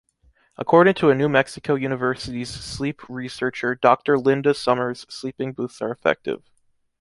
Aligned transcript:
According 0.57 0.95
to 0.95 1.11
a 1.11 1.13
New 1.13 1.29
Mexico 1.29 1.75
University’s 1.75 2.49
sleep 2.49 3.07
researcher 3.07 3.75
Dr. 3.75 4.17
Linda 4.17 4.55
Summers 4.55 5.05
sleeping 5.09 5.53
booths 5.53 5.79
are 5.79 5.91
effective. 5.91 6.41